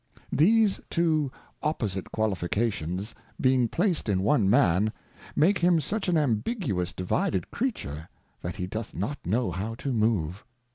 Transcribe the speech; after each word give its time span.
These 0.31 0.81
two 0.89 1.31
opposite 1.61 2.11
Qualifications, 2.11 3.13
being 3.39 3.67
placed 3.67 4.09
in 4.09 4.23
one 4.23 4.49
Man, 4.49 4.91
make 5.35 5.59
him 5.59 5.79
such 5.79 6.09
an 6.09 6.17
ambiguous 6.17 6.91
divided 6.91 7.51
Creature, 7.51 8.09
that 8.41 8.55
he 8.55 8.65
doth 8.65 8.95
not 8.95 9.19
know 9.27 9.51
how 9.51 9.75
to 9.75 9.91
move. 9.93 10.43